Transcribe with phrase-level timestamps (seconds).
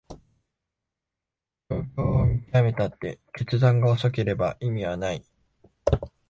[1.69, 5.23] 状況を見極めたって決断が遅ければ意味はない